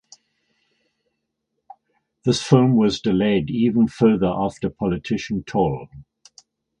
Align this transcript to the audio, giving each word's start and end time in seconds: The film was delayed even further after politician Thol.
The 2.23 2.33
film 2.33 2.75
was 2.75 2.99
delayed 3.01 3.51
even 3.51 3.87
further 3.87 4.25
after 4.35 4.67
politician 4.71 5.43
Thol. 5.43 5.89